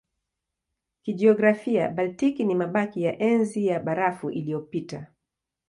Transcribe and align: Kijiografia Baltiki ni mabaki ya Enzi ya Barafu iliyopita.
Kijiografia 1.01 1.89
Baltiki 1.89 2.43
ni 2.45 2.55
mabaki 2.55 3.03
ya 3.03 3.17
Enzi 3.19 3.65
ya 3.67 3.79
Barafu 3.79 4.29
iliyopita. 4.31 5.07